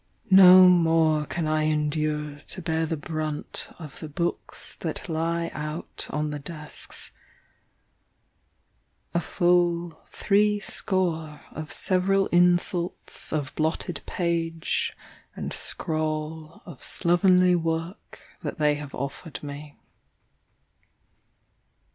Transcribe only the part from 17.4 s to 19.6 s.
work that they have offered